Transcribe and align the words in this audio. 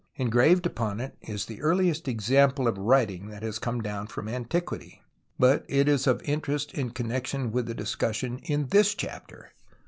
Engraved 0.15 0.65
upon 0.65 0.99
it 0.99 1.15
is 1.21 1.45
the 1.45 1.61
earliest 1.61 2.07
example 2.07 2.67
of 2.67 2.75
li 2.75 2.83
106 3.05 3.05
TUTANKHAMEN 3.05 3.21
writing 3.21 3.29
that 3.29 3.45
has 3.45 3.59
come 3.59 3.81
down 3.81 4.07
from 4.07 4.27
antiquity: 4.27 5.03
but 5.37 5.63
it 5.67 5.87
is 5.87 6.07
of 6.07 6.23
interest 6.23 6.73
in 6.73 6.89
connexion 6.89 7.51
Avith 7.51 7.67
the 7.67 7.75
discussion 7.75 8.39
in 8.39 8.69
this 8.69 8.95
chapter. 8.95 9.51